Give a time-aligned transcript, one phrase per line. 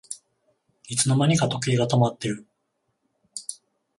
[0.87, 2.47] いつの間にか時計が止まってる